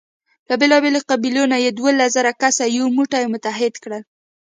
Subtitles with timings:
[0.49, 4.03] له بېلابېلو قبیلو نه یې دولس زره کسه یو موټی او متحد کړل.